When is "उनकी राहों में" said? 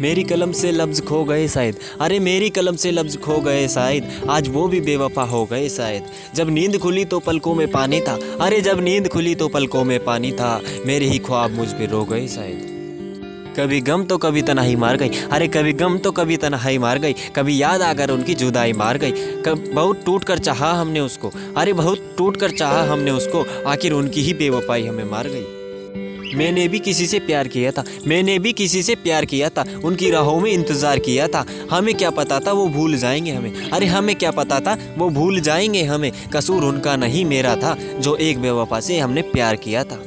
29.84-30.50